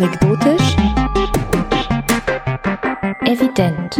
[0.00, 0.76] Anekdotisch.
[3.24, 3.96] Evident.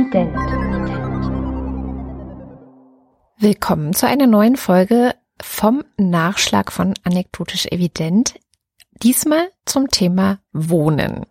[3.36, 8.38] Willkommen zu einer neuen Folge vom Nachschlag von Anekdotisch Evident.
[9.02, 11.26] Diesmal zum Thema Wohnen.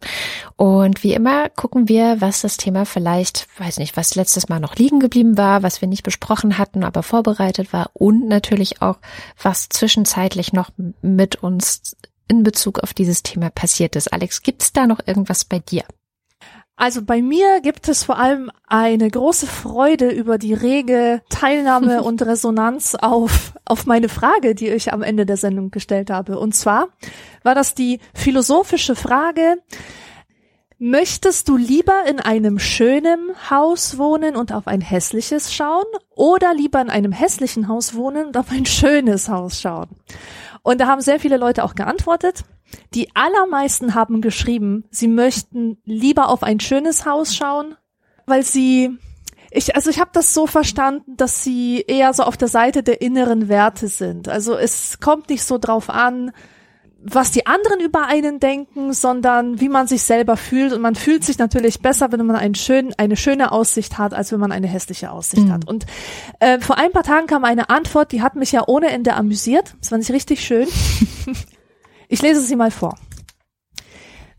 [0.57, 4.75] Und wie immer gucken wir, was das Thema vielleicht, weiß nicht, was letztes Mal noch
[4.75, 8.97] liegen geblieben war, was wir nicht besprochen hatten, aber vorbereitet war und natürlich auch,
[9.41, 10.71] was zwischenzeitlich noch
[11.01, 11.95] mit uns
[12.27, 14.11] in Bezug auf dieses Thema passiert ist.
[14.13, 15.83] Alex, gibt's da noch irgendwas bei dir?
[16.79, 22.21] Also bei mir gibt es vor allem eine große Freude über die rege Teilnahme und
[22.21, 26.37] Resonanz auf, auf meine Frage, die ich am Ende der Sendung gestellt habe.
[26.37, 26.89] Und zwar
[27.41, 29.57] war das die philosophische Frage,
[30.77, 36.79] möchtest du lieber in einem schönen Haus wohnen und auf ein hässliches schauen oder lieber
[36.79, 39.89] in einem hässlichen Haus wohnen und auf ein schönes Haus schauen?
[40.63, 42.43] Und da haben sehr viele Leute auch geantwortet.
[42.93, 47.75] Die allermeisten haben geschrieben, sie möchten lieber auf ein schönes Haus schauen,
[48.25, 48.97] weil sie
[49.49, 53.01] ich, also ich habe das so verstanden, dass sie eher so auf der Seite der
[53.01, 54.27] inneren Werte sind.
[54.27, 56.31] Also es kommt nicht so drauf an,
[57.03, 60.73] was die anderen über einen denken, sondern wie man sich selber fühlt.
[60.73, 64.31] Und man fühlt sich natürlich besser, wenn man einen schönen, eine schöne Aussicht hat, als
[64.31, 65.53] wenn man eine hässliche Aussicht mhm.
[65.53, 65.67] hat.
[65.67, 65.85] Und
[66.39, 69.75] äh, vor ein paar Tagen kam eine Antwort, die hat mich ja ohne Ende amüsiert.
[69.79, 70.67] Das fand ich richtig schön.
[72.09, 72.95] Ich lese sie mal vor.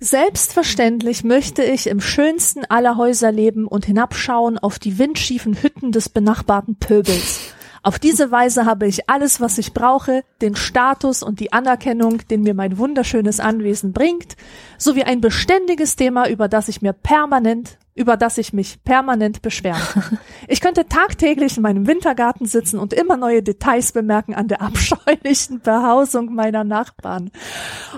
[0.00, 6.08] Selbstverständlich möchte ich im schönsten aller Häuser leben und hinabschauen auf die windschiefen Hütten des
[6.08, 7.52] benachbarten Pöbels.
[7.82, 12.42] Auf diese Weise habe ich alles, was ich brauche, den Status und die Anerkennung, den
[12.42, 14.36] mir mein wunderschönes Anwesen bringt,
[14.78, 19.82] sowie ein beständiges Thema, über das ich mir permanent über das ich mich permanent beschweren
[19.92, 20.18] kann.
[20.46, 25.60] Ich könnte tagtäglich in meinem Wintergarten sitzen und immer neue Details bemerken an der abscheulichen
[25.60, 27.32] Behausung meiner Nachbarn.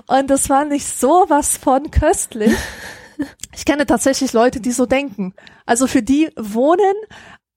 [0.07, 2.57] Und das war nicht so was von köstlich.
[3.55, 5.35] Ich kenne tatsächlich Leute, die so denken.
[5.67, 6.95] Also für die Wohnen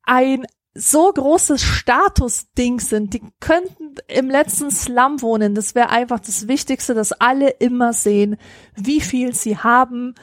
[0.02, 5.54] ein so großes Statusding sind, die könnten im letzten Slum wohnen.
[5.54, 8.38] Das wäre einfach das Wichtigste, dass alle immer sehen,
[8.76, 10.16] wie viel sie haben,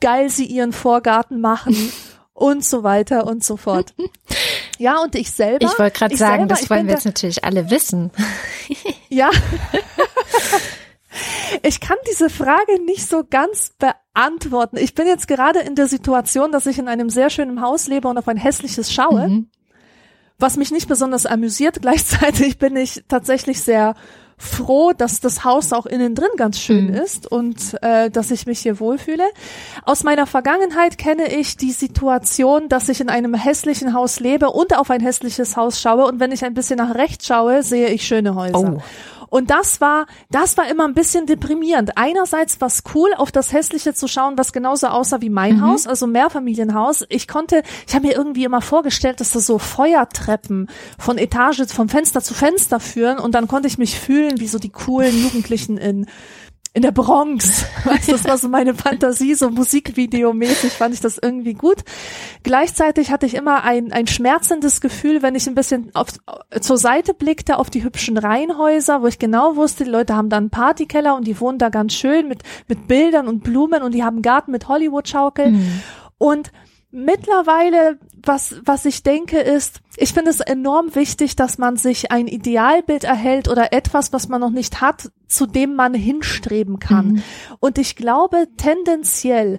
[0.00, 1.76] geil sie ihren Vorgarten machen
[2.32, 3.94] und so weiter und so fort.
[4.78, 5.66] Ja, und ich selber.
[5.66, 8.10] Ich wollte gerade sagen, selber, das wollen wir jetzt natürlich alle wissen.
[9.08, 9.30] ja.
[11.62, 14.76] Ich kann diese Frage nicht so ganz beantworten.
[14.76, 18.08] Ich bin jetzt gerade in der Situation, dass ich in einem sehr schönen Haus lebe
[18.08, 19.28] und auf ein hässliches schaue.
[19.28, 19.50] Mhm
[20.38, 21.78] was mich nicht besonders amüsiert.
[21.82, 23.94] Gleichzeitig bin ich tatsächlich sehr
[24.36, 26.94] froh, dass das Haus auch innen drin ganz schön mhm.
[26.94, 29.24] ist und äh, dass ich mich hier wohlfühle.
[29.84, 34.76] Aus meiner Vergangenheit kenne ich die Situation, dass ich in einem hässlichen Haus lebe und
[34.76, 38.06] auf ein hässliches Haus schaue und wenn ich ein bisschen nach rechts schaue, sehe ich
[38.06, 38.78] schöne Häuser.
[38.78, 38.82] Oh.
[39.34, 41.98] Und das war, das war immer ein bisschen deprimierend.
[41.98, 45.62] Einerseits war es cool, auf das Hässliche zu schauen, was genauso aussah wie mein mhm.
[45.62, 47.04] Haus, also Mehrfamilienhaus.
[47.08, 50.68] Ich konnte, ich habe mir irgendwie immer vorgestellt, dass da so Feuertreppen
[51.00, 54.60] von Etage, vom Fenster zu Fenster führen und dann konnte ich mich fühlen wie so
[54.60, 56.06] die coolen Jugendlichen in
[56.74, 57.64] in der Bronx.
[57.84, 61.84] Weißt, das war so meine Fantasie, so Musikvideo-mäßig fand ich das irgendwie gut.
[62.42, 66.08] Gleichzeitig hatte ich immer ein, ein schmerzendes Gefühl, wenn ich ein bisschen auf,
[66.60, 70.36] zur Seite blickte auf die hübschen Reihenhäuser, wo ich genau wusste, die Leute haben da
[70.36, 74.02] einen Partykeller und die wohnen da ganz schön mit, mit Bildern und Blumen und die
[74.02, 75.52] haben einen Garten mit Hollywood-Schaukel.
[75.52, 75.80] Mhm.
[76.18, 76.50] Und
[76.96, 82.28] Mittlerweile, was, was ich denke, ist, ich finde es enorm wichtig, dass man sich ein
[82.28, 87.06] Idealbild erhält oder etwas, was man noch nicht hat, zu dem man hinstreben kann.
[87.08, 87.22] Mhm.
[87.58, 89.58] Und ich glaube, tendenziell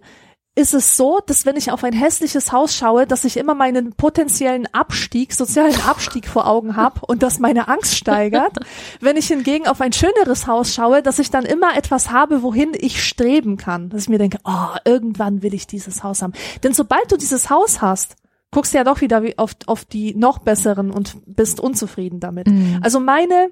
[0.56, 3.94] ist es so, dass wenn ich auf ein hässliches Haus schaue, dass ich immer meinen
[3.94, 8.54] potenziellen Abstieg, sozialen Abstieg vor Augen habe und dass meine Angst steigert.
[9.02, 12.72] wenn ich hingegen auf ein schöneres Haus schaue, dass ich dann immer etwas habe, wohin
[12.74, 13.90] ich streben kann.
[13.90, 16.34] Dass ich mir denke, oh, irgendwann will ich dieses Haus haben.
[16.64, 18.16] Denn sobald du dieses Haus hast,
[18.52, 22.48] guckst du ja doch wieder auf, auf die noch besseren und bist unzufrieden damit.
[22.48, 22.80] Mhm.
[22.82, 23.50] Also meine,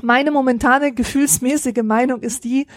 [0.00, 2.68] meine momentane gefühlsmäßige Meinung ist die,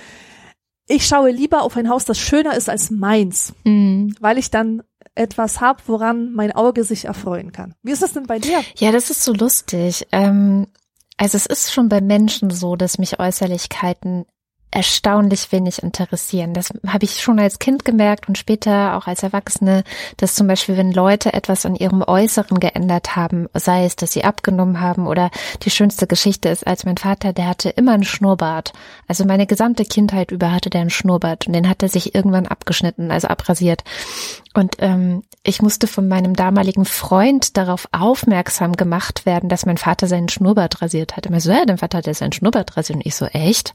[0.88, 4.16] ich schaue lieber auf ein Haus, das schöner ist als meins, mhm.
[4.20, 4.84] weil ich dann
[5.16, 7.76] etwas habe, woran mein Auge sich erfreuen kann.
[7.84, 8.62] Wie ist das denn bei dir?
[8.78, 10.08] Ja, das ist so lustig.
[10.12, 10.68] Ähm,
[11.18, 14.26] also es ist schon bei Menschen so, dass mich Äußerlichkeiten
[14.74, 16.54] erstaunlich wenig interessieren.
[16.54, 19.84] Das habe ich schon als Kind gemerkt und später auch als Erwachsene,
[20.18, 24.24] dass zum Beispiel, wenn Leute etwas an ihrem Äußeren geändert haben, sei es, dass sie
[24.24, 25.30] abgenommen haben oder
[25.62, 28.74] die schönste Geschichte ist, als mein Vater, der hatte immer einen Schnurrbart.
[29.08, 32.48] Also meine gesamte Kindheit über hatte der einen Schnurrbart und den hat er sich irgendwann
[32.48, 33.84] abgeschnitten, also abrasiert.
[34.56, 40.08] Und ähm, ich musste von meinem damaligen Freund darauf aufmerksam gemacht werden, dass mein Vater
[40.08, 41.28] seinen Schnurrbart rasiert hat.
[41.28, 43.74] Immer so, ja, dein Vater hat ja seinen Schnurrbart rasiert und ich so, echt?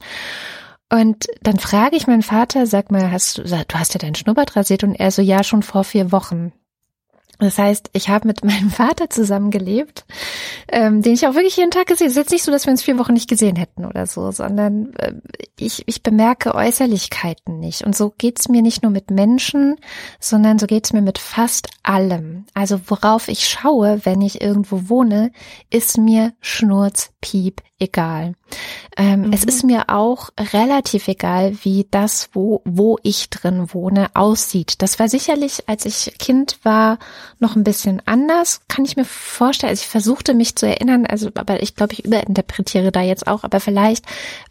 [0.91, 4.55] Und dann frage ich meinen Vater, sag mal, hast du, du hast ja deinen Schnurrbart
[4.55, 6.51] rasiert und er so, ja, schon vor vier Wochen.
[7.39, 10.05] Das heißt, ich habe mit meinem Vater zusammengelebt,
[10.67, 12.07] ähm, den ich auch wirklich jeden Tag gesehen.
[12.07, 14.31] Es ist jetzt nicht so, dass wir uns vier Wochen nicht gesehen hätten oder so,
[14.31, 15.13] sondern äh,
[15.57, 17.83] ich, ich bemerke Äußerlichkeiten nicht.
[17.85, 19.77] Und so geht's mir nicht nur mit Menschen,
[20.19, 22.45] sondern so geht's mir mit fast allem.
[22.53, 25.31] Also worauf ich schaue, wenn ich irgendwo wohne,
[25.69, 28.35] ist mir Schnurz, Piep, egal.
[28.97, 29.33] Ähm, mhm.
[29.33, 34.81] Es ist mir auch relativ egal, wie das, wo, wo ich drin wohne, aussieht.
[34.81, 36.99] Das war sicherlich, als ich Kind war,
[37.39, 39.69] noch ein bisschen anders, kann ich mir vorstellen.
[39.69, 43.43] Also ich versuchte mich zu erinnern, also, aber ich glaube, ich überinterpretiere da jetzt auch,
[43.43, 44.05] aber vielleicht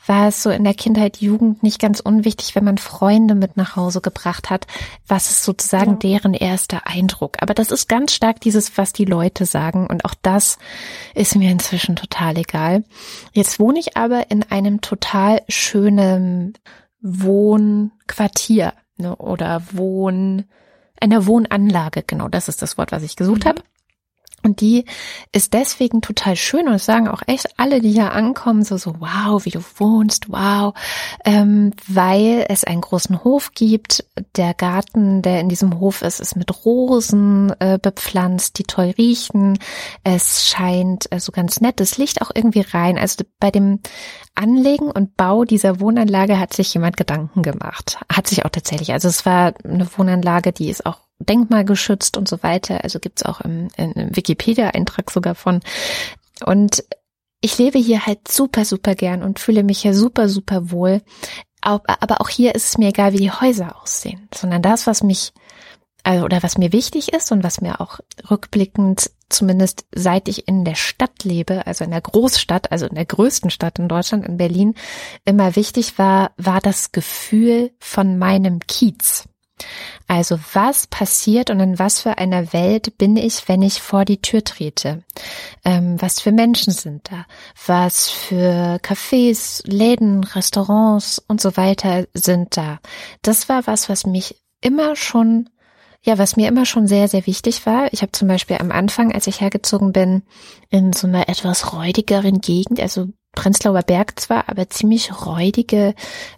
[0.06, 3.76] war es so in der Kindheit, Jugend nicht ganz unwichtig, wenn man Freunde mit nach
[3.76, 4.66] Hause gebracht hat.
[5.06, 5.96] Was ist sozusagen ja.
[5.98, 7.36] deren erster Eindruck?
[7.40, 9.86] Aber das ist ganz stark dieses, was die Leute sagen.
[9.86, 10.58] Und auch das
[11.14, 12.84] ist mir inzwischen total egal.
[13.32, 16.54] Jetzt wohne ich aber in einem total schönen
[17.00, 20.44] Wohnquartier ne, oder Wohn,
[21.00, 23.48] einer Wohnanlage, genau, das ist das Wort, was ich gesucht mhm.
[23.48, 23.62] habe.
[24.42, 24.84] Und die
[25.32, 29.44] ist deswegen total schön und sagen auch echt alle, die hier ankommen, so, so, wow,
[29.44, 30.74] wie du wohnst, wow,
[31.24, 34.04] ähm, weil es einen großen Hof gibt.
[34.36, 39.58] Der Garten, der in diesem Hof ist, ist mit Rosen äh, bepflanzt, die toll riechen.
[40.04, 42.96] Es scheint äh, so ganz nettes Licht auch irgendwie rein.
[42.96, 43.80] Also bei dem
[44.36, 47.98] Anlegen und Bau dieser Wohnanlage hat sich jemand Gedanken gemacht.
[48.10, 48.92] Hat sich auch tatsächlich.
[48.92, 52.84] Also es war eine Wohnanlage, die ist auch denkmalgeschützt und so weiter.
[52.84, 55.60] Also gibt's auch im, im Wikipedia-Eintrag sogar von.
[56.44, 56.84] Und
[57.40, 61.02] ich lebe hier halt super, super gern und fühle mich hier super, super wohl.
[61.60, 65.32] Aber auch hier ist es mir egal, wie die Häuser aussehen, sondern das, was mich,
[66.04, 67.98] also, oder was mir wichtig ist und was mir auch
[68.30, 73.06] rückblickend, zumindest seit ich in der Stadt lebe, also in der Großstadt, also in der
[73.06, 74.74] größten Stadt in Deutschland, in Berlin,
[75.24, 79.27] immer wichtig war, war das Gefühl von meinem Kiez.
[80.06, 84.20] Also was passiert und in was für einer Welt bin ich, wenn ich vor die
[84.22, 85.02] Tür trete?
[85.64, 87.26] Ähm, was für Menschen sind da?
[87.66, 92.78] Was für Cafés, Läden, Restaurants und so weiter sind da?
[93.22, 95.50] Das war was, was mich immer schon
[96.02, 97.92] ja, was mir immer schon sehr, sehr wichtig war.
[97.92, 100.22] Ich habe zum Beispiel am Anfang, als ich hergezogen bin,
[100.70, 105.94] in so einer etwas räudigeren Gegend, also Prenzlauer Berg zwar, aber ziemlich räudige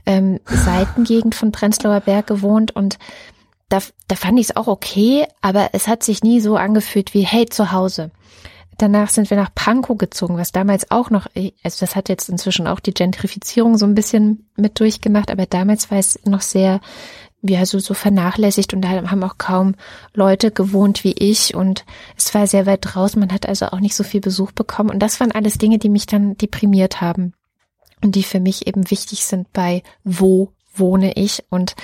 [0.06, 2.98] ähm, Seitengegend von Prenzlauer Berg gewohnt und
[3.70, 3.78] da,
[4.08, 7.46] da fand ich es auch okay, aber es hat sich nie so angefühlt wie, hey,
[7.46, 8.10] zu Hause.
[8.78, 11.26] Danach sind wir nach Pankow gezogen, was damals auch noch,
[11.62, 15.90] also das hat jetzt inzwischen auch die Gentrifizierung so ein bisschen mit durchgemacht, aber damals
[15.90, 16.80] war es noch sehr
[17.42, 19.74] ja, so, so vernachlässigt und da haben auch kaum
[20.14, 21.84] Leute gewohnt wie ich und
[22.16, 24.90] es war sehr weit draußen, man hat also auch nicht so viel Besuch bekommen.
[24.90, 27.32] Und das waren alles Dinge, die mich dann deprimiert haben
[28.02, 31.74] und die für mich eben wichtig sind bei wo wohne ich und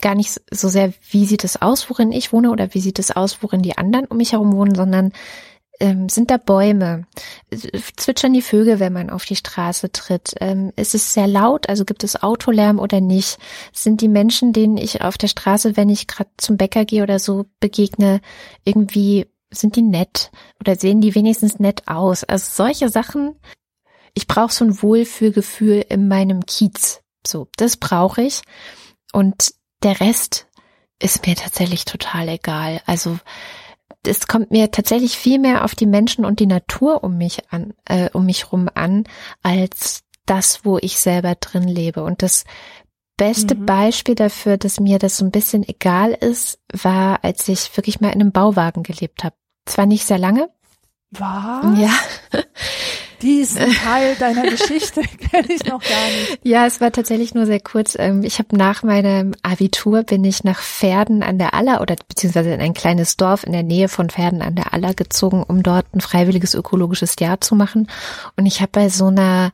[0.00, 3.10] gar nicht so sehr, wie sieht es aus, worin ich wohne oder wie sieht es
[3.10, 5.12] aus, worin die anderen um mich herum wohnen, sondern
[5.80, 7.06] ähm, sind da Bäume?
[7.96, 10.34] Zwitschern die Vögel, wenn man auf die Straße tritt?
[10.40, 11.68] Ähm, ist es sehr laut?
[11.68, 13.38] Also gibt es Autolärm oder nicht?
[13.72, 17.18] Sind die Menschen, denen ich auf der Straße, wenn ich gerade zum Bäcker gehe oder
[17.18, 18.20] so begegne,
[18.64, 20.30] irgendwie, sind die nett?
[20.60, 22.24] Oder sehen die wenigstens nett aus?
[22.24, 23.36] Also solche Sachen.
[24.14, 27.00] Ich brauche so ein Wohlfühlgefühl in meinem Kiez.
[27.26, 28.42] So, das brauche ich.
[29.12, 30.48] Und der Rest
[31.00, 32.80] ist mir tatsächlich total egal.
[32.86, 33.18] Also
[34.06, 37.74] es kommt mir tatsächlich viel mehr auf die Menschen und die Natur um mich an,
[37.84, 39.04] äh, um mich rum an,
[39.42, 42.04] als das, wo ich selber drin lebe.
[42.04, 42.44] Und das
[43.16, 43.66] beste mhm.
[43.66, 48.08] Beispiel dafür, dass mir das so ein bisschen egal ist, war, als ich wirklich mal
[48.08, 49.34] in einem Bauwagen gelebt habe.
[49.66, 50.48] Zwar nicht sehr lange.
[51.10, 51.78] Was?
[51.78, 51.90] Ja.
[53.22, 56.40] Diesen Teil deiner Geschichte kenne ich noch gar nicht.
[56.44, 57.96] Ja, es war tatsächlich nur sehr kurz.
[57.98, 62.52] Ähm, ich habe nach meinem Abitur bin ich nach Pferden an der Aller oder beziehungsweise
[62.52, 65.86] in ein kleines Dorf in der Nähe von Pferden an der Aller gezogen, um dort
[65.94, 67.88] ein freiwilliges ökologisches Jahr zu machen.
[68.36, 69.52] Und ich habe bei so einer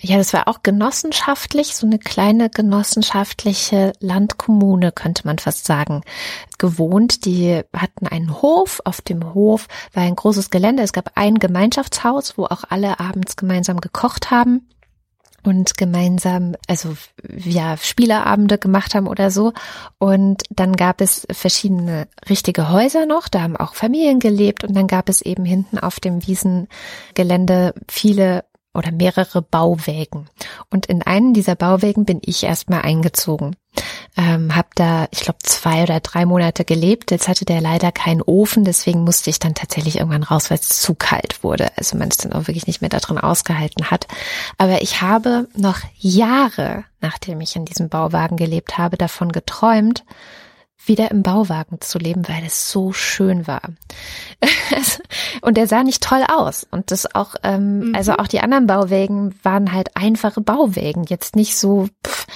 [0.00, 6.02] ja, das war auch genossenschaftlich, so eine kleine genossenschaftliche Landkommune, könnte man fast sagen,
[6.58, 7.24] gewohnt.
[7.24, 8.80] Die hatten einen Hof.
[8.84, 10.82] Auf dem Hof war ein großes Gelände.
[10.82, 14.68] Es gab ein Gemeinschaftshaus, wo auch alle abends gemeinsam gekocht haben
[15.44, 16.96] und gemeinsam, also
[17.36, 19.52] ja, Spieleabende gemacht haben oder so.
[19.98, 24.86] Und dann gab es verschiedene richtige Häuser noch, da haben auch Familien gelebt und dann
[24.86, 30.28] gab es eben hinten auf dem Wiesengelände viele oder mehrere Bauwägen.
[30.70, 33.56] Und in einen dieser Bauwägen bin ich erstmal eingezogen.
[34.16, 37.10] Ähm, hab da, ich glaube, zwei oder drei Monate gelebt.
[37.10, 40.68] Jetzt hatte der leider keinen Ofen, deswegen musste ich dann tatsächlich irgendwann raus, weil es
[40.68, 41.70] zu kalt wurde.
[41.76, 44.06] Also man es dann auch wirklich nicht mehr darin ausgehalten hat.
[44.58, 50.04] Aber ich habe noch Jahre, nachdem ich in diesem Bauwagen gelebt habe, davon geträumt,
[50.86, 53.62] wieder im Bauwagen zu leben, weil es so schön war.
[55.42, 56.66] und der sah nicht toll aus.
[56.70, 57.94] Und das auch, ähm, mhm.
[57.94, 62.26] also auch die anderen Bauwägen waren halt einfache Bauwägen, jetzt nicht so pff,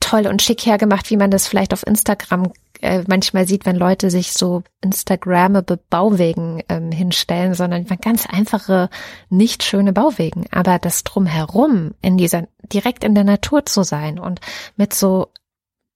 [0.00, 4.10] toll und schick hergemacht, wie man das vielleicht auf Instagram äh, manchmal sieht, wenn Leute
[4.10, 8.88] sich so Instagrammable Bauwegen ähm, hinstellen, sondern ganz einfache,
[9.28, 10.46] nicht schöne Bauwegen.
[10.50, 14.40] Aber das drumherum in dieser, direkt in der Natur zu sein und
[14.76, 15.28] mit so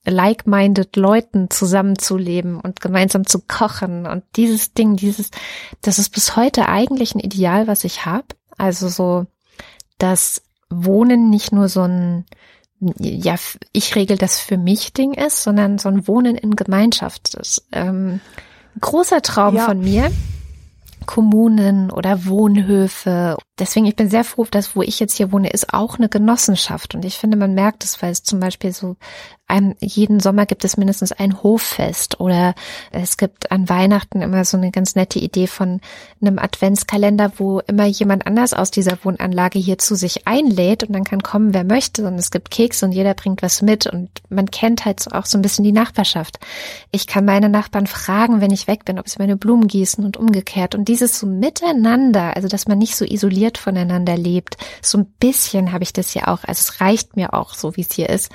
[0.07, 5.31] like-minded Leuten zusammenzuleben und gemeinsam zu kochen und dieses Ding, dieses,
[5.83, 8.27] das ist bis heute eigentlich ein Ideal, was ich habe.
[8.57, 9.27] Also so,
[9.99, 12.27] dass Wohnen nicht nur so ein,
[12.99, 13.37] ja,
[13.73, 17.67] ich regel das für mich Ding ist, sondern so ein Wohnen in Gemeinschaft ist.
[17.73, 18.21] Ähm,
[18.81, 19.65] großer Traum ja.
[19.65, 20.11] von mir.
[21.07, 23.37] Kommunen oder Wohnhöfe.
[23.59, 26.95] Deswegen, ich bin sehr froh, dass wo ich jetzt hier wohne, ist auch eine Genossenschaft.
[26.95, 28.97] Und ich finde, man merkt es, weil es zum Beispiel so
[29.47, 32.55] einem, jeden Sommer gibt es mindestens ein Hoffest oder
[32.93, 35.81] es gibt an Weihnachten immer so eine ganz nette Idee von
[36.21, 41.05] einem Adventskalender, wo immer jemand anders aus dieser Wohnanlage hier zu sich einlädt und dann
[41.05, 44.51] kann kommen, wer möchte und es gibt Kekse und jeder bringt was mit und man
[44.51, 46.39] kennt halt auch so ein bisschen die Nachbarschaft.
[46.91, 50.17] Ich kann meine Nachbarn fragen, wenn ich weg bin, ob sie meine Blumen gießen und
[50.17, 55.07] umgekehrt und dieses so miteinander, also dass man nicht so isoliert voneinander lebt, so ein
[55.21, 58.09] bisschen habe ich das ja auch, also es reicht mir auch so, wie es hier
[58.09, 58.31] ist,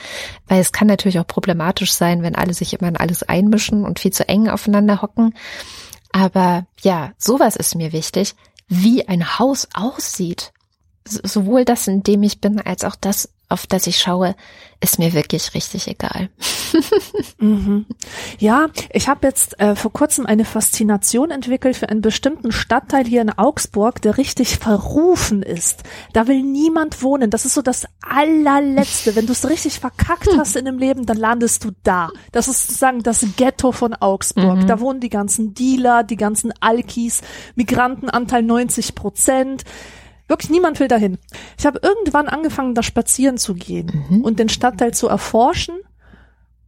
[0.47, 3.99] weil es kann natürlich auch problematisch sein, wenn alle sich immer in alles einmischen und
[3.99, 5.33] viel zu eng aufeinander hocken.
[6.11, 8.35] Aber ja, sowas ist mir wichtig,
[8.67, 10.51] wie ein Haus aussieht.
[11.05, 14.35] Sowohl das, in dem ich bin, als auch das, auf das ich schaue,
[14.79, 16.29] ist mir wirklich richtig egal.
[17.39, 17.85] mhm.
[18.37, 23.21] Ja, ich habe jetzt äh, vor kurzem eine Faszination entwickelt für einen bestimmten Stadtteil hier
[23.21, 25.83] in Augsburg, der richtig verrufen ist.
[26.13, 27.29] Da will niemand wohnen.
[27.29, 29.15] Das ist so das allerletzte.
[29.15, 32.09] Wenn du es richtig verkackt hast in dem Leben, dann landest du da.
[32.31, 34.59] Das ist sozusagen das Ghetto von Augsburg.
[34.59, 34.67] Mhm.
[34.67, 37.21] Da wohnen die ganzen Dealer, die ganzen Alkis,
[37.55, 39.63] Migrantenanteil 90 Prozent.
[40.29, 41.17] Wirklich niemand will dahin.
[41.57, 44.21] Ich habe irgendwann angefangen, da spazieren zu gehen mhm.
[44.23, 45.75] und den Stadtteil zu erforschen.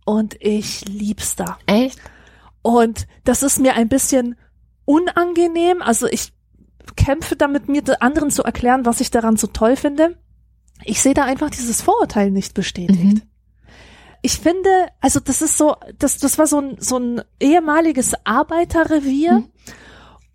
[0.03, 1.59] Und ich lieb's da.
[1.67, 2.01] Echt?
[2.63, 4.35] Und das ist mir ein bisschen
[4.85, 5.83] unangenehm.
[5.83, 6.33] Also ich
[6.95, 10.17] kämpfe damit, mir anderen zu erklären, was ich daran so toll finde.
[10.83, 12.99] Ich sehe da einfach dieses Vorurteil nicht bestätigt.
[12.99, 13.21] Mhm.
[14.23, 19.33] Ich finde, also das ist so, das, das war so ein, so ein ehemaliges Arbeiterrevier.
[19.33, 19.49] Mhm.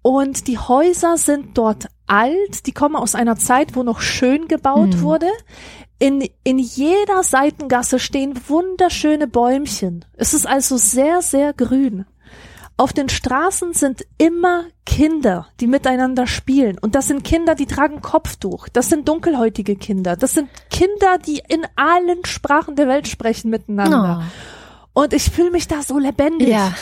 [0.06, 4.90] Und die Häuser sind dort alt, die kommen aus einer Zeit, wo noch schön gebaut
[4.90, 5.00] mhm.
[5.00, 5.26] wurde.
[5.98, 10.04] In, in jeder Seitengasse stehen wunderschöne Bäumchen.
[10.12, 12.04] Es ist also sehr, sehr grün.
[12.76, 16.78] Auf den Straßen sind immer Kinder, die miteinander spielen.
[16.78, 18.68] Und das sind Kinder, die tragen Kopftuch.
[18.68, 20.14] Das sind dunkelhäutige Kinder.
[20.14, 24.22] Das sind Kinder, die in allen Sprachen der Welt sprechen miteinander.
[24.22, 24.26] Oh.
[24.96, 26.48] Und ich fühle mich da so lebendig.
[26.48, 26.74] Ja.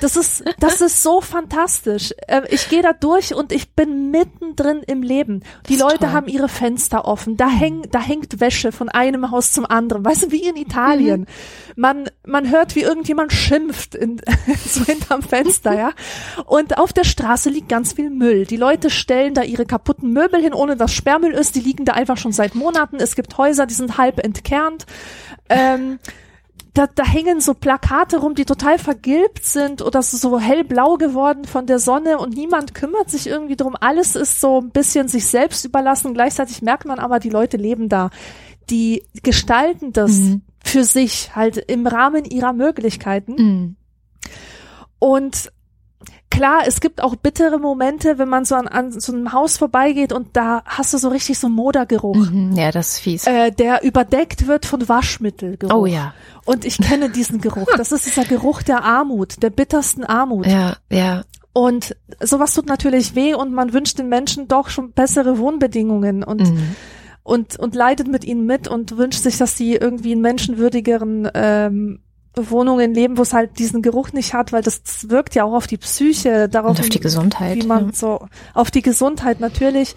[0.00, 2.12] Das ist, das ist so fantastisch.
[2.26, 5.44] Ähm, ich gehe da durch und ich bin mittendrin im Leben.
[5.68, 6.08] Die Leute toll.
[6.08, 7.36] haben ihre Fenster offen.
[7.36, 10.04] Da hängt, da hängt Wäsche von einem Haus zum anderen.
[10.04, 11.20] Weißt du, wie in Italien.
[11.20, 11.26] Mhm.
[11.76, 14.20] Man, man hört, wie irgendjemand schimpft in,
[14.66, 15.92] so hinterm Fenster, ja.
[16.46, 18.46] Und auf der Straße liegt ganz viel Müll.
[18.46, 21.54] Die Leute stellen da ihre kaputten Möbel hin, ohne dass Sperrmüll ist.
[21.54, 22.96] Die liegen da einfach schon seit Monaten.
[22.96, 24.86] Es gibt Häuser, die sind halb entkernt.
[25.48, 26.00] Ähm,
[26.74, 31.66] da, da hängen so Plakate rum, die total vergilbt sind oder so hellblau geworden von
[31.66, 33.76] der Sonne und niemand kümmert sich irgendwie drum.
[33.80, 36.14] Alles ist so ein bisschen sich selbst überlassen.
[36.14, 38.10] Gleichzeitig merkt man aber, die Leute leben da.
[38.68, 40.42] Die gestalten das mhm.
[40.64, 43.34] für sich halt im Rahmen ihrer Möglichkeiten.
[43.34, 43.76] Mhm.
[44.98, 45.50] Und
[46.30, 50.12] klar, es gibt auch bittere Momente, wenn man so an, an so einem Haus vorbeigeht
[50.12, 52.30] und da hast du so richtig so Modergeruch.
[52.30, 53.26] Mhm, ja, das ist fies.
[53.26, 55.74] Äh, der überdeckt wird von Waschmittelgeruch.
[55.74, 56.14] Oh ja.
[56.44, 57.68] Und ich kenne diesen Geruch.
[57.76, 60.46] Das ist dieser Geruch der Armut, der bittersten Armut.
[60.46, 61.24] Ja, ja.
[61.52, 66.48] Und sowas tut natürlich weh und man wünscht den Menschen doch schon bessere Wohnbedingungen und
[66.48, 66.76] mhm.
[67.24, 72.00] und und leidet mit ihnen mit und wünscht sich, dass sie irgendwie in menschenwürdigeren ähm,
[72.34, 75.66] Wohnungen leben, wo es halt diesen Geruch nicht hat, weil das, wirkt ja auch auf
[75.66, 77.92] die Psyche, darauf und auf die Gesundheit, wie man ja.
[77.92, 79.96] so auf die Gesundheit natürlich.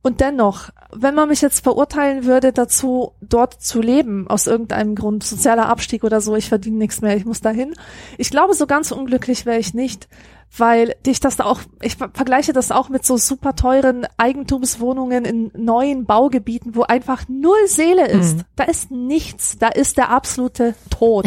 [0.00, 5.24] Und dennoch, wenn man mich jetzt verurteilen würde dazu, dort zu leben, aus irgendeinem Grund,
[5.24, 7.74] sozialer Abstieg oder so, ich verdiene nichts mehr, ich muss dahin.
[8.16, 10.08] Ich glaube, so ganz unglücklich wäre ich nicht,
[10.56, 15.50] weil dich das da auch, ich vergleiche das auch mit so super teuren Eigentumswohnungen in
[15.56, 18.38] neuen Baugebieten, wo einfach null Seele ist.
[18.38, 18.42] Mhm.
[18.56, 21.26] Da ist nichts, da ist der absolute Tod.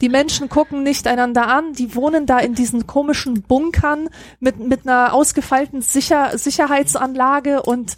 [0.00, 4.86] Die Menschen gucken nicht einander an, die wohnen da in diesen komischen Bunkern mit, mit
[4.86, 7.96] einer ausgefeilten Sicher Sicherheitsanlage und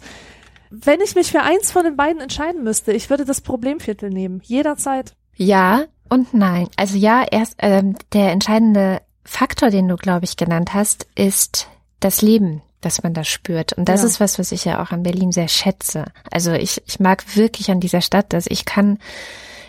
[0.69, 4.41] wenn ich mich für eins von den beiden entscheiden müsste, ich würde das Problemviertel nehmen,
[4.43, 5.15] jederzeit.
[5.35, 6.67] Ja und nein.
[6.77, 11.67] Also ja, erst ähm, der entscheidende Faktor, den du, glaube ich, genannt hast, ist
[11.99, 13.73] das Leben, das man da spürt.
[13.73, 14.07] Und das ja.
[14.07, 16.05] ist was, was ich ja auch an Berlin sehr schätze.
[16.31, 18.99] Also ich, ich mag wirklich an dieser Stadt, dass ich kann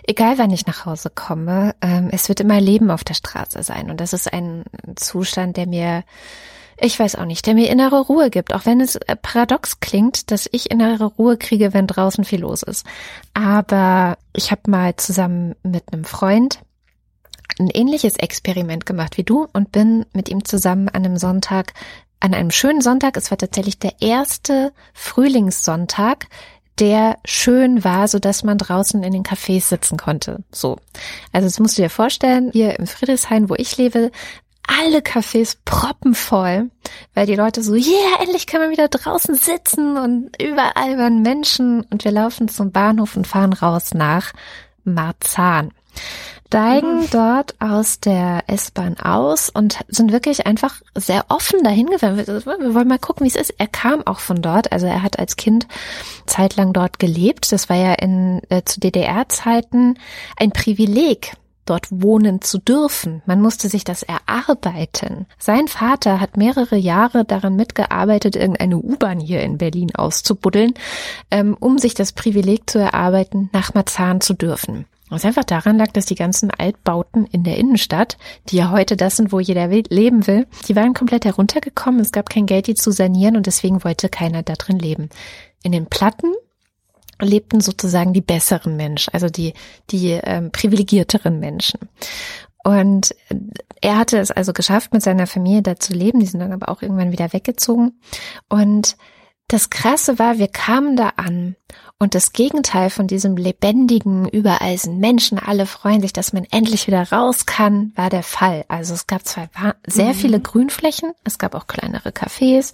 [0.07, 3.91] egal wann ich nach Hause komme, ähm, es wird immer Leben auf der Straße sein.
[3.91, 4.65] Und das ist ein
[4.97, 6.05] Zustand, der mir,
[6.79, 8.55] ich weiß auch nicht, der mir innere Ruhe gibt.
[8.55, 12.63] Auch wenn es äh, paradox klingt, dass ich innere Ruhe kriege, wenn draußen viel los
[12.63, 12.87] ist.
[13.33, 16.61] Aber ich habe mal zusammen mit einem Freund
[17.59, 21.73] ein ähnliches Experiment gemacht wie du und bin mit ihm zusammen an einem Sonntag
[22.25, 26.27] an einem schönen Sonntag, es war tatsächlich der erste Frühlingssonntag,
[26.79, 30.43] der schön war, so dass man draußen in den Cafés sitzen konnte.
[30.51, 30.79] So.
[31.33, 34.11] Also das musst du dir vorstellen, hier im Friedrichshain, wo ich lebe,
[34.67, 36.71] alle Cafés proppenvoll,
[37.13, 41.83] weil die Leute so, yeah, endlich kann man wieder draußen sitzen und überall waren Menschen
[41.83, 44.33] und wir laufen zum Bahnhof und fahren raus nach
[44.85, 45.73] Marzahn
[46.55, 47.11] steigen mhm.
[47.11, 52.17] dort aus der S-Bahn aus und sind wirklich einfach sehr offen dahin gefahren.
[52.17, 53.55] Wir wollen mal gucken, wie es ist.
[53.59, 55.67] Er kam auch von dort, also er hat als Kind
[56.27, 57.51] zeitlang dort gelebt.
[57.51, 59.99] Das war ja in äh, zu DDR-Zeiten
[60.37, 61.33] ein Privileg
[61.67, 63.23] dort wohnen zu dürfen.
[63.27, 65.27] Man musste sich das erarbeiten.
[65.39, 70.75] Sein Vater hat mehrere Jahre daran mitgearbeitet, irgendeine U-Bahn hier in Berlin auszubuddeln,
[71.33, 74.87] ähm, um sich das Privileg zu erarbeiten, nach Marzahn zu dürfen.
[75.11, 78.17] Was einfach daran lag, dass die ganzen Altbauten in der Innenstadt,
[78.49, 82.01] die ja heute das sind, wo jeder leben will, die waren komplett heruntergekommen.
[82.01, 85.11] Es gab kein Geld, die zu sanieren und deswegen wollte keiner da drin leben.
[85.63, 86.33] In den Platten
[87.21, 89.53] lebten sozusagen die besseren Menschen, also die,
[89.91, 91.81] die ähm, privilegierteren Menschen.
[92.65, 93.15] Und
[93.83, 96.21] er hatte es also geschafft, mit seiner Familie da zu leben.
[96.21, 98.01] Die sind dann aber auch irgendwann wieder weggezogen.
[98.49, 98.97] Und
[99.49, 101.57] das Krasse war, wir kamen da an
[101.99, 106.87] und das Gegenteil von diesem lebendigen, überall sind Menschen, alle freuen sich, dass man endlich
[106.87, 108.65] wieder raus kann, war der Fall.
[108.69, 109.49] Also es gab zwar
[109.87, 110.15] sehr mhm.
[110.15, 112.73] viele Grünflächen, es gab auch kleinere Cafés,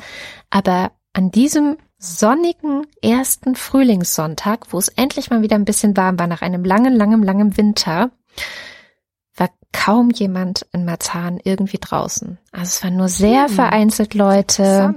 [0.48, 6.26] aber an diesem sonnigen ersten Frühlingssonntag, wo es endlich mal wieder ein bisschen warm war
[6.26, 8.10] nach einem langen, langen, langen Winter,
[9.36, 12.38] war kaum jemand in Marzahn irgendwie draußen.
[12.52, 13.54] Also es waren nur sehr hm.
[13.54, 14.94] vereinzelt Leute.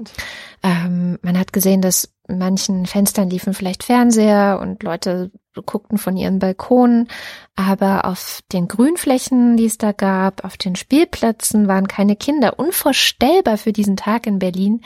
[0.64, 5.32] Ähm, man hat gesehen, dass manchen Fenstern liefen vielleicht Fernseher und Leute
[5.66, 7.08] guckten von ihren Balkonen,
[7.56, 12.58] aber auf den Grünflächen, die es da gab, auf den Spielplätzen waren keine Kinder.
[12.58, 14.82] Unvorstellbar für diesen Tag in Berlin.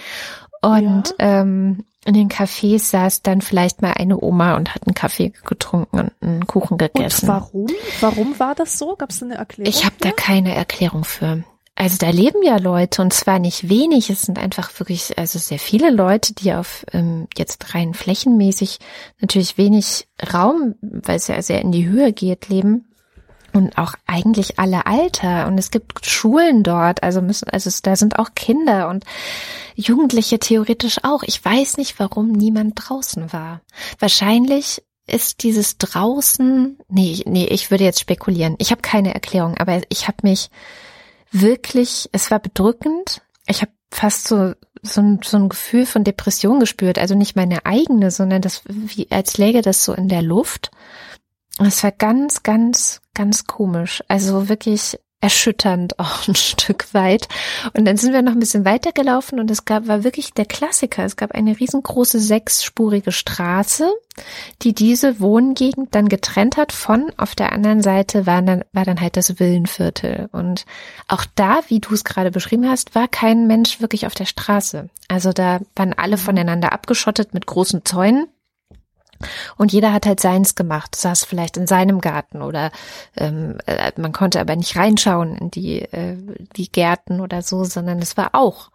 [0.61, 1.41] Und ja.
[1.41, 5.99] ähm, in den Cafés saß dann vielleicht mal eine Oma und hat einen Kaffee getrunken
[5.99, 7.29] und einen Kuchen gegessen.
[7.29, 7.67] Und warum?
[8.01, 8.95] Warum war das so?
[8.95, 9.69] Gab es eine Erklärung?
[9.69, 11.43] Ich habe da keine Erklärung für.
[11.79, 14.09] Also da leben ja Leute und zwar nicht wenig.
[14.09, 18.79] Es sind einfach wirklich also sehr viele Leute, die auf ähm, jetzt rein flächenmäßig
[19.21, 22.87] natürlich wenig Raum, weil es ja sehr in die Höhe geht, leben
[23.53, 28.17] und auch eigentlich alle Alter und es gibt Schulen dort, also müssen, also da sind
[28.17, 29.05] auch Kinder und
[29.75, 31.21] Jugendliche theoretisch auch.
[31.21, 33.61] Ich weiß nicht, warum niemand draußen war.
[33.99, 38.55] Wahrscheinlich ist dieses draußen, nee, nee, ich würde jetzt spekulieren.
[38.57, 40.49] Ich habe keine Erklärung, aber ich habe mich
[41.31, 43.21] wirklich, es war bedrückend.
[43.47, 47.65] Ich habe fast so so ein, so ein Gefühl von Depression gespürt, also nicht meine
[47.65, 50.71] eigene, sondern das wie als läge das so in der Luft.
[51.59, 54.03] Es war ganz, ganz, ganz komisch.
[54.07, 57.27] Also wirklich erschütternd auch ein Stück weit.
[57.75, 61.03] Und dann sind wir noch ein bisschen weitergelaufen und es gab, war wirklich der Klassiker.
[61.03, 63.91] Es gab eine riesengroße sechsspurige Straße,
[64.61, 69.01] die diese Wohngegend dann getrennt hat von, auf der anderen Seite war dann, war dann
[69.01, 70.29] halt das Villenviertel.
[70.31, 70.65] Und
[71.07, 74.89] auch da, wie du es gerade beschrieben hast, war kein Mensch wirklich auf der Straße.
[75.07, 78.27] Also da waren alle voneinander abgeschottet mit großen Zäunen.
[79.57, 82.71] Und jeder hat halt seins gemacht, saß vielleicht in seinem Garten oder
[83.15, 86.17] ähm, äh, man konnte aber nicht reinschauen in die, äh,
[86.55, 88.69] die Gärten oder so, sondern es war auch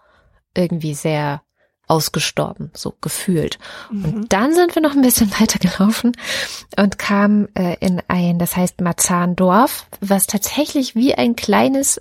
[0.55, 1.43] irgendwie sehr
[1.89, 3.59] ausgestorben, so gefühlt.
[3.91, 4.05] Mhm.
[4.05, 6.13] Und dann sind wir noch ein bisschen weiter gelaufen
[6.79, 12.01] und kamen äh, in ein, das heißt Marzahndorf, was tatsächlich wie ein kleines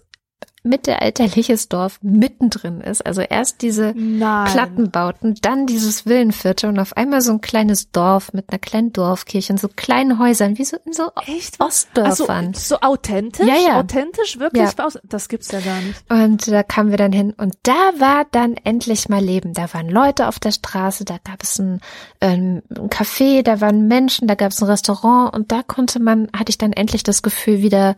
[0.64, 3.06] mittelalterliches Dorf mittendrin ist.
[3.06, 4.52] Also erst diese Nein.
[4.52, 9.54] Plattenbauten, dann dieses Villenviertel und auf einmal so ein kleines Dorf mit einer kleinen Dorfkirche
[9.54, 11.60] und so kleinen Häusern, wie so in so Echt?
[11.60, 12.48] Ostdörfern.
[12.48, 13.48] Also, so authentisch?
[13.48, 13.80] Ja, ja.
[13.80, 14.72] Authentisch, wirklich?
[14.78, 14.88] Ja.
[15.04, 16.04] Das gibt's ja gar nicht.
[16.10, 19.54] Und da kamen wir dann hin und da war dann endlich mal Leben.
[19.54, 21.82] Da waren Leute auf der Straße, da gab es ein,
[22.22, 26.30] ähm, ein Café, da waren Menschen, da gab es ein Restaurant und da konnte man,
[26.36, 27.96] hatte ich dann endlich das Gefühl wieder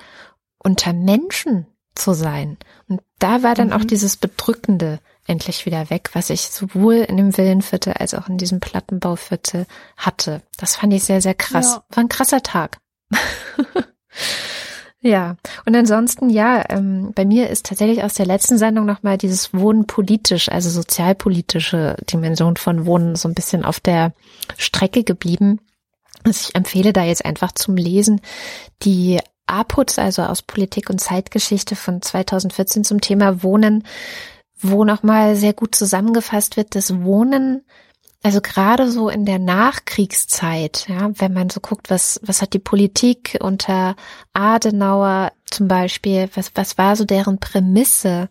[0.60, 2.58] unter Menschen zu sein.
[2.88, 3.74] Und da war dann mhm.
[3.74, 8.38] auch dieses Bedrückende endlich wieder weg, was ich sowohl in dem Villenviertel als auch in
[8.38, 10.42] diesem Plattenbauviertel hatte.
[10.58, 11.76] Das fand ich sehr, sehr krass.
[11.76, 11.84] Ja.
[11.96, 12.80] War ein krasser Tag.
[15.00, 19.54] ja, und ansonsten, ja, ähm, bei mir ist tatsächlich aus der letzten Sendung nochmal dieses
[19.54, 24.14] Wohnen politisch, also sozialpolitische Dimension von Wohnen so ein bisschen auf der
[24.58, 25.62] Strecke geblieben.
[26.26, 28.22] Also ich empfehle da jetzt einfach zum Lesen
[28.82, 33.86] die APUZ, also aus Politik und Zeitgeschichte von 2014 zum Thema Wohnen,
[34.60, 37.66] wo nochmal sehr gut zusammengefasst wird, dass Wohnen,
[38.24, 42.60] also gerade so in der Nachkriegszeit, ja, wenn man so guckt, was, was hat die
[42.60, 43.96] Politik unter
[44.32, 48.30] Adenauer zum Beispiel, was, was war so deren Prämisse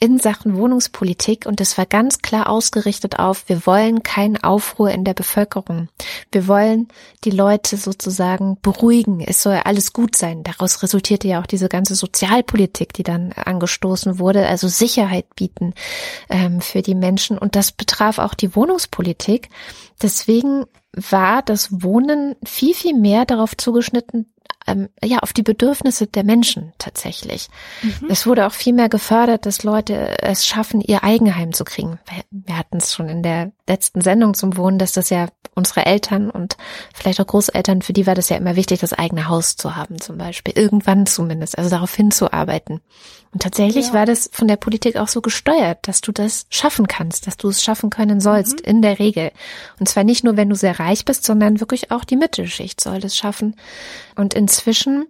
[0.00, 1.46] in Sachen Wohnungspolitik?
[1.46, 5.88] Und es war ganz klar ausgerichtet auf, wir wollen keinen Aufruhr in der Bevölkerung.
[6.30, 6.88] Wir wollen
[7.24, 9.20] die Leute sozusagen beruhigen.
[9.20, 10.42] Es soll alles gut sein.
[10.42, 15.74] Daraus resultierte ja auch diese ganze Sozialpolitik, die dann angestoßen wurde, also Sicherheit bieten
[16.30, 17.36] ähm, für die Menschen.
[17.36, 19.50] Und das betraf auch die Wohnungspolitik.
[20.00, 24.32] Deswegen war das Wohnen viel, viel mehr darauf zugeschnitten,
[24.66, 27.48] ähm, ja, auf die Bedürfnisse der Menschen tatsächlich.
[27.82, 28.08] Mhm.
[28.08, 31.98] Es wurde auch viel mehr gefördert, dass Leute es schaffen, ihr Eigenheim zu kriegen.
[32.30, 36.30] Wir hatten es schon in der letzten Sendung zum Wohnen, dass das ja unsere Eltern
[36.30, 36.56] und
[36.94, 40.00] vielleicht auch Großeltern, für die war das ja immer wichtig, das eigene Haus zu haben
[40.00, 40.54] zum Beispiel.
[40.56, 42.80] Irgendwann zumindest, also darauf hinzuarbeiten.
[43.32, 43.94] Und tatsächlich ja.
[43.94, 47.48] war das von der Politik auch so gesteuert, dass du das schaffen kannst, dass du
[47.48, 48.64] es schaffen können sollst, mhm.
[48.64, 49.30] in der Regel.
[49.80, 53.00] Und zwar nicht nur, wenn du sehr reich bist, sondern wirklich auch die Mittelschicht soll
[53.00, 53.56] das schaffen.
[54.16, 55.06] Und inzwischen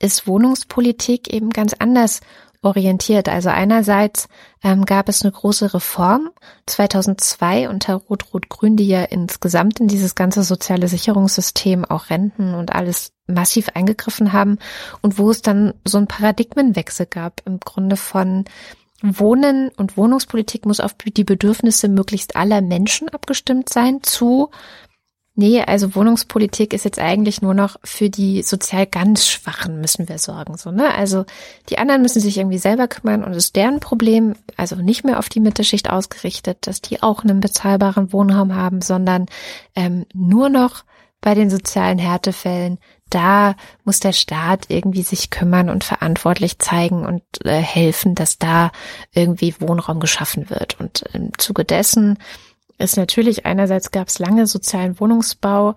[0.00, 2.20] ist Wohnungspolitik eben ganz anders
[2.62, 3.28] orientiert.
[3.28, 4.28] Also einerseits
[4.62, 6.30] ähm, gab es eine große Reform
[6.66, 13.12] 2002 unter Rot-Rot-Grün, die ja insgesamt in dieses ganze soziale Sicherungssystem, auch Renten und alles
[13.28, 14.58] massiv eingegriffen haben
[15.00, 18.44] und wo es dann so ein Paradigmenwechsel gab im Grunde von
[19.00, 24.50] Wohnen und Wohnungspolitik muss auf die Bedürfnisse möglichst aller Menschen abgestimmt sein zu
[25.36, 30.18] Nee, also Wohnungspolitik ist jetzt eigentlich nur noch für die sozial ganz Schwachen müssen wir
[30.18, 30.92] sorgen, so, ne?
[30.92, 31.24] Also
[31.68, 35.18] die anderen müssen sich irgendwie selber kümmern und es ist deren Problem, also nicht mehr
[35.18, 39.26] auf die Mittelschicht ausgerichtet, dass die auch einen bezahlbaren Wohnraum haben, sondern
[39.76, 40.84] ähm, nur noch
[41.20, 42.78] bei den sozialen Härtefällen,
[43.10, 48.70] da muss der Staat irgendwie sich kümmern und verantwortlich zeigen und äh, helfen, dass da
[49.12, 50.80] irgendwie Wohnraum geschaffen wird.
[50.80, 52.18] Und im Zuge dessen
[52.80, 55.76] ist natürlich einerseits gab es lange sozialen Wohnungsbau.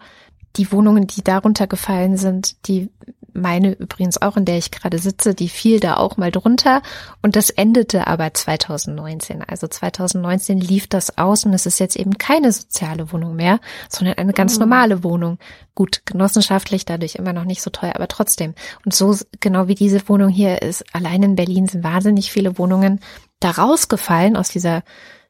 [0.56, 2.90] Die Wohnungen, die darunter gefallen sind, die
[3.34, 6.82] meine übrigens auch, in der ich gerade sitze, die fiel da auch mal drunter.
[7.22, 9.44] Und das endete aber 2019.
[9.44, 14.18] Also 2019 lief das aus und es ist jetzt eben keine soziale Wohnung mehr, sondern
[14.18, 14.62] eine ganz mhm.
[14.62, 15.40] normale Wohnung.
[15.76, 18.54] Gut, genossenschaftlich, dadurch immer noch nicht so teuer, aber trotzdem.
[18.86, 23.00] Und so, genau wie diese Wohnung hier ist, allein in Berlin sind wahnsinnig viele Wohnungen
[23.40, 24.84] da rausgefallen aus dieser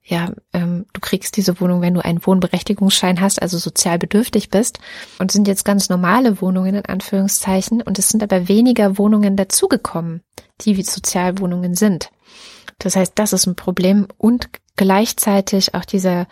[0.05, 4.79] ja, ähm, du kriegst diese Wohnung, wenn du einen Wohnberechtigungsschein hast, also sozial bedürftig bist
[5.17, 10.21] und sind jetzt ganz normale Wohnungen in Anführungszeichen und es sind aber weniger Wohnungen dazugekommen,
[10.61, 12.09] die wie Sozialwohnungen sind.
[12.79, 16.27] Das heißt, das ist ein Problem und gleichzeitig auch dieser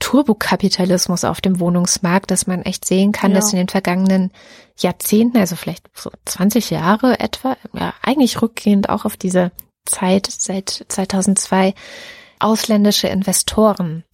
[0.00, 3.36] Turbokapitalismus auf dem Wohnungsmarkt, dass man echt sehen kann, ja.
[3.36, 4.32] dass in den vergangenen
[4.76, 9.52] Jahrzehnten, also vielleicht so 20 Jahre etwa, ja, eigentlich rückgehend auch auf diese
[9.84, 11.74] Zeit seit 2002,
[12.44, 14.04] ausländische Investoren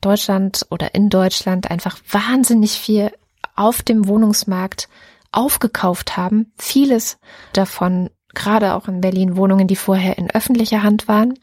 [0.00, 3.12] Deutschland oder in Deutschland einfach wahnsinnig viel
[3.54, 4.88] auf dem Wohnungsmarkt
[5.30, 6.52] aufgekauft haben.
[6.56, 7.18] Vieles
[7.52, 11.34] davon, gerade auch in Berlin, Wohnungen, die vorher in öffentlicher Hand waren,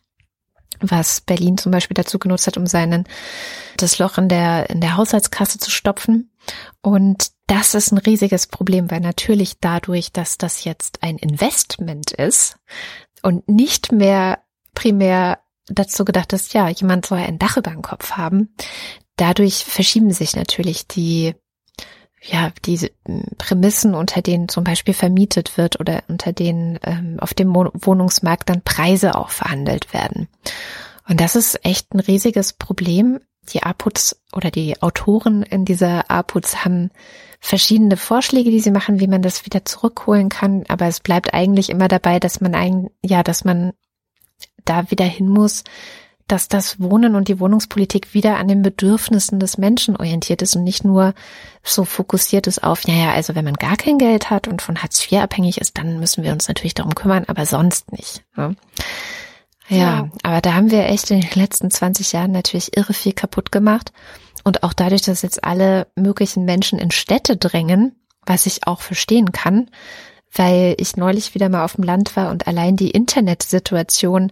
[0.79, 3.05] was Berlin zum Beispiel dazu genutzt hat, um seinen,
[3.77, 6.31] das Loch in der, in der Haushaltskasse zu stopfen.
[6.81, 12.57] Und das ist ein riesiges Problem, weil natürlich dadurch, dass das jetzt ein Investment ist
[13.21, 14.39] und nicht mehr
[14.73, 18.53] primär dazu gedacht, dass ja, jemand soll ein Dach über dem Kopf haben.
[19.15, 21.35] Dadurch verschieben sich natürlich die,
[22.21, 22.91] ja, diese
[23.37, 28.61] Prämissen, unter denen zum Beispiel vermietet wird oder unter denen ähm, auf dem Wohnungsmarkt dann
[28.61, 30.27] Preise auch verhandelt werden.
[31.07, 36.63] Und das ist echt ein riesiges Problem, die APUTs oder die Autoren in dieser APUTs
[36.63, 36.91] haben
[37.39, 40.63] verschiedene Vorschläge, die sie machen, wie man das wieder zurückholen kann.
[40.69, 43.73] Aber es bleibt eigentlich immer dabei, dass man ein, ja, dass man
[44.65, 45.63] da wieder hin muss,
[46.27, 50.63] dass das Wohnen und die Wohnungspolitik wieder an den Bedürfnissen des Menschen orientiert ist und
[50.63, 51.13] nicht nur
[51.63, 54.81] so fokussiert ist auf, ja, ja, also wenn man gar kein Geld hat und von
[54.81, 58.23] Hartz IV abhängig ist, dann müssen wir uns natürlich darum kümmern, aber sonst nicht.
[58.37, 58.55] Ne?
[59.67, 63.13] Ja, ja, aber da haben wir echt in den letzten 20 Jahren natürlich irre viel
[63.13, 63.91] kaputt gemacht.
[64.43, 67.95] Und auch dadurch, dass jetzt alle möglichen Menschen in Städte drängen,
[68.25, 69.69] was ich auch verstehen kann,
[70.35, 74.31] weil ich neulich wieder mal auf dem Land war und allein die Internetsituation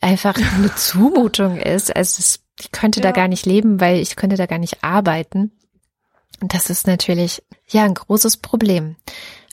[0.00, 1.94] einfach eine Zumutung ist.
[1.94, 3.04] Also es, ich könnte ja.
[3.04, 5.52] da gar nicht leben, weil ich könnte da gar nicht arbeiten.
[6.40, 8.96] Und das ist natürlich, ja, ein großes Problem.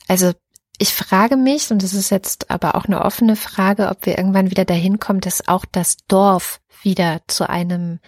[0.08, 0.32] Also
[0.78, 4.50] ich frage mich, und das ist jetzt aber auch eine offene Frage, ob wir irgendwann
[4.50, 8.00] wieder dahin kommen, dass auch das Dorf wieder zu einem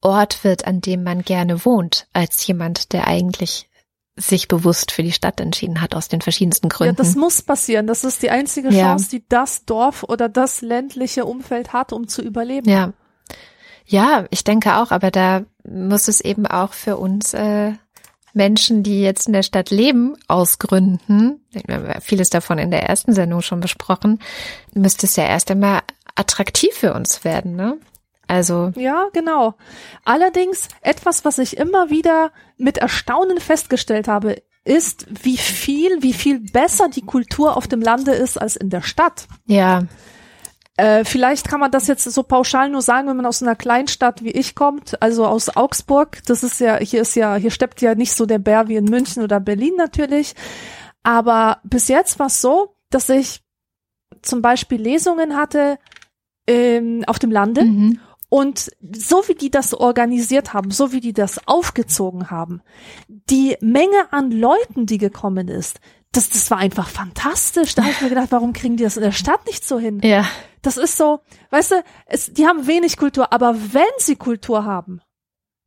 [0.00, 3.69] Ort wird, an dem man gerne wohnt, als jemand, der eigentlich
[4.20, 6.96] sich bewusst für die Stadt entschieden hat, aus den verschiedensten Gründen.
[6.96, 7.86] Ja, das muss passieren.
[7.86, 9.18] Das ist die einzige Chance, ja.
[9.18, 12.68] die das Dorf oder das ländliche Umfeld hat, um zu überleben.
[12.68, 12.92] Ja.
[13.86, 17.72] Ja, ich denke auch, aber da muss es eben auch für uns äh,
[18.32, 21.44] Menschen, die jetzt in der Stadt leben, aus Gründen,
[22.00, 24.20] vieles davon in der ersten Sendung schon besprochen,
[24.74, 25.80] müsste es ja erst einmal
[26.14, 27.78] attraktiv für uns werden, ne?
[28.30, 28.70] Also.
[28.76, 29.54] Ja, genau.
[30.04, 36.38] Allerdings etwas, was ich immer wieder mit Erstaunen festgestellt habe, ist, wie viel, wie viel
[36.38, 39.26] besser die Kultur auf dem Lande ist als in der Stadt.
[39.46, 39.82] Ja.
[40.76, 44.22] Äh, vielleicht kann man das jetzt so pauschal nur sagen, wenn man aus einer Kleinstadt
[44.22, 46.20] wie ich kommt, also aus Augsburg.
[46.26, 48.84] Das ist ja, hier ist ja, hier steppt ja nicht so der Bär wie in
[48.84, 50.36] München oder Berlin natürlich.
[51.02, 53.42] Aber bis jetzt war es so, dass ich
[54.22, 55.78] zum Beispiel Lesungen hatte
[56.46, 58.00] ähm, auf dem Lande mhm.
[58.30, 62.62] Und so wie die das organisiert haben, so wie die das aufgezogen haben,
[63.08, 65.80] die Menge an Leuten, die gekommen ist,
[66.12, 67.74] das, das war einfach fantastisch.
[67.74, 70.00] Da habe ich mir gedacht, warum kriegen die das in der Stadt nicht so hin?
[70.04, 70.26] Ja.
[70.62, 75.00] Das ist so, weißt du, es, die haben wenig Kultur, aber wenn sie Kultur haben,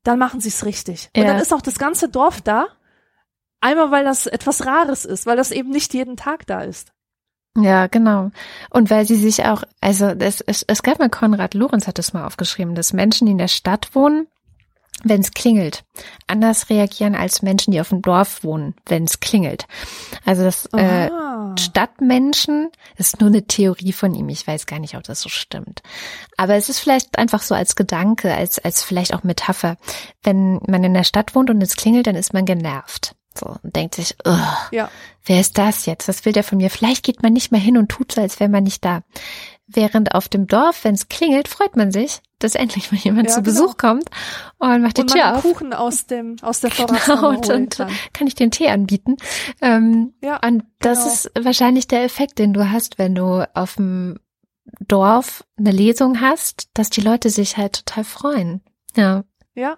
[0.03, 1.09] dann machen sie es richtig.
[1.15, 1.29] Und ja.
[1.29, 2.67] dann ist auch das ganze Dorf da.
[3.59, 6.93] Einmal, weil das etwas Rares ist, weil das eben nicht jeden Tag da ist.
[7.55, 8.31] Ja, genau.
[8.71, 12.13] Und weil sie sich auch, also es, es, es gab mal Konrad Lorenz hat es
[12.13, 14.27] mal aufgeschrieben, dass Menschen, die in der Stadt wohnen,
[15.03, 15.83] wenn es klingelt,
[16.27, 19.67] anders reagieren als Menschen, die auf dem Dorf wohnen, wenn es klingelt.
[20.25, 21.09] Also das äh,
[21.59, 24.29] Stadtmenschen ist nur eine Theorie von ihm.
[24.29, 25.81] Ich weiß gar nicht, ob das so stimmt.
[26.37, 29.77] Aber es ist vielleicht einfach so als Gedanke, als als vielleicht auch Metapher.
[30.23, 33.15] Wenn man in der Stadt wohnt und es klingelt, dann ist man genervt.
[33.37, 34.15] So, und denkt sich,
[34.71, 34.89] ja.
[35.25, 36.07] wer ist das jetzt?
[36.07, 36.69] Was will der von mir?
[36.69, 39.01] Vielleicht geht man nicht mehr hin und tut so, als wäre man nicht da.
[39.65, 43.35] Während auf dem Dorf, wenn es klingelt, freut man sich, dass endlich mal jemand ja,
[43.35, 43.53] zu genau.
[43.53, 44.09] Besuch kommt
[44.59, 45.41] und macht die und Tür auf.
[45.41, 46.69] Kuchen aus dem aus der
[47.05, 47.77] genau, und, und
[48.11, 49.17] kann ich den Tee anbieten.
[49.61, 51.13] Ähm, ja, und das genau.
[51.13, 54.19] ist wahrscheinlich der Effekt, den du hast, wenn du auf dem
[54.79, 58.61] Dorf eine Lesung hast, dass die Leute sich halt total freuen.
[58.95, 59.23] Ja.
[59.55, 59.77] Ja.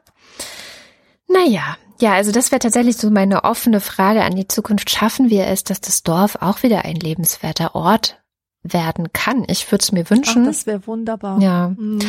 [1.27, 4.89] Naja, ja, also das wäre tatsächlich so meine offene Frage an die Zukunft.
[4.89, 8.21] Schaffen wir es, dass das Dorf auch wieder ein lebenswerter Ort
[8.63, 9.45] werden kann?
[9.47, 10.43] Ich würde es mir wünschen.
[10.43, 11.39] Ach, das wäre wunderbar.
[11.41, 11.69] Ja.
[11.77, 11.99] Mhm.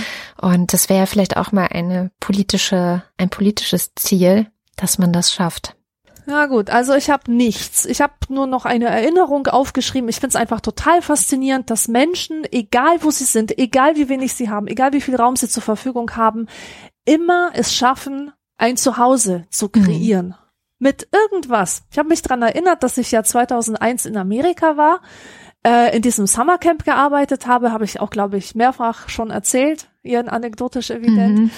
[0.40, 5.76] Und das wäre vielleicht auch mal eine politische, ein politisches Ziel, dass man das schafft.
[6.28, 7.84] Ja gut, also ich habe nichts.
[7.84, 10.08] Ich habe nur noch eine Erinnerung aufgeschrieben.
[10.08, 14.34] Ich finde es einfach total faszinierend, dass Menschen, egal wo sie sind, egal wie wenig
[14.34, 16.48] sie haben, egal wie viel Raum sie zur Verfügung haben,
[17.04, 20.28] immer es schaffen, ein Zuhause zu kreieren.
[20.28, 20.34] Mhm.
[20.78, 21.84] Mit irgendwas.
[21.90, 25.00] Ich habe mich dran erinnert, dass ich ja 2001 in Amerika war,
[25.66, 30.28] äh, in diesem Summercamp gearbeitet habe, habe ich auch, glaube ich, mehrfach schon erzählt, ihren
[30.28, 31.38] anekdotisch evident.
[31.38, 31.50] Mhm.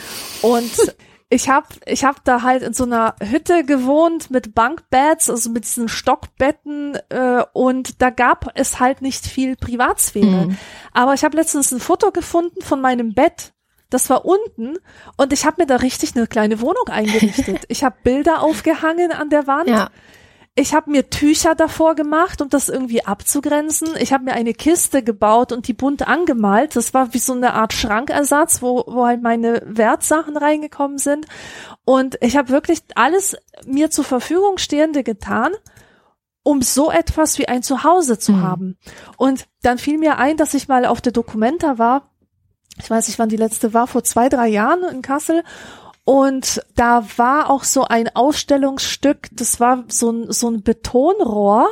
[0.42, 0.72] Und
[1.30, 5.64] ich habe ich hab da halt in so einer Hütte gewohnt mit Bankbeds, also mit
[5.64, 10.46] diesen Stockbetten äh, und da gab es halt nicht viel Privatsphäre.
[10.46, 10.58] Mhm.
[10.92, 13.52] Aber ich habe letztens ein Foto gefunden von meinem Bett
[13.90, 14.76] das war unten
[15.16, 17.64] und ich habe mir da richtig eine kleine Wohnung eingerichtet.
[17.68, 19.68] Ich habe Bilder aufgehangen an der Wand.
[19.68, 19.90] Ja.
[20.54, 23.90] Ich habe mir Tücher davor gemacht, um das irgendwie abzugrenzen.
[24.00, 26.74] Ich habe mir eine Kiste gebaut und die bunt angemalt.
[26.74, 31.26] Das war wie so eine Art Schrankersatz, wo, wo halt meine Wertsachen reingekommen sind.
[31.84, 35.52] Und ich habe wirklich alles mir zur Verfügung Stehende getan,
[36.42, 38.42] um so etwas wie ein Zuhause zu mhm.
[38.42, 38.78] haben.
[39.16, 42.10] Und dann fiel mir ein, dass ich mal auf der Dokumenta war
[42.78, 45.42] ich weiß nicht, wann die letzte war, vor zwei, drei Jahren in Kassel.
[46.04, 51.68] Und da war auch so ein Ausstellungsstück, das war so ein, so ein Betonrohr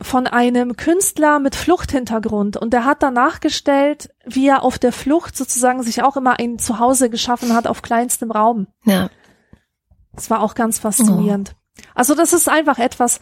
[0.00, 5.36] von einem Künstler mit Fluchthintergrund und der hat danach gestellt, wie er auf der Flucht
[5.36, 8.66] sozusagen sich auch immer ein Zuhause geschaffen hat auf kleinstem Raum.
[8.84, 9.08] Ja.
[10.12, 11.54] Das war auch ganz faszinierend.
[11.54, 11.82] Oh.
[11.94, 13.20] Also das ist einfach etwas,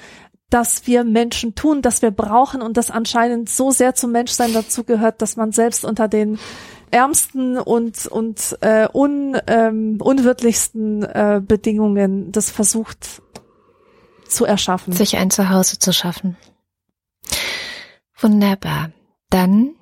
[0.50, 5.20] das wir Menschen tun, das wir brauchen und das anscheinend so sehr zum Menschsein dazugehört,
[5.22, 6.38] dass man selbst unter den
[6.94, 13.20] ärmsten und und äh, un, ähm, unwirtlichsten äh, Bedingungen das versucht
[14.28, 14.92] zu erschaffen.
[14.92, 16.36] Sich ein Zuhause zu schaffen.
[18.16, 18.92] Wunderbar.
[19.28, 19.74] Dann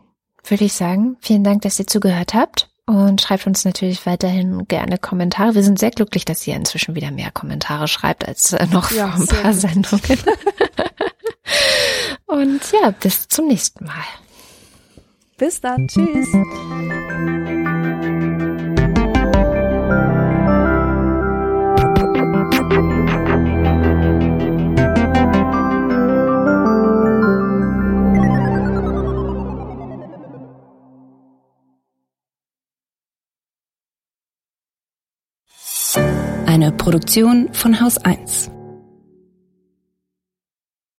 [0.45, 4.97] würde ich sagen, vielen Dank, dass ihr zugehört habt und schreibt uns natürlich weiterhin gerne
[4.97, 5.55] Kommentare.
[5.55, 9.13] Wir sind sehr glücklich, dass ihr inzwischen wieder mehr Kommentare schreibt als äh, noch ja,
[9.13, 10.19] vor ein paar Sendungen.
[12.27, 14.05] und ja, bis zum nächsten Mal.
[15.43, 15.89] Bis dann.
[15.89, 16.29] Tschüss.
[36.47, 38.52] Eine Produktion von Haus 1.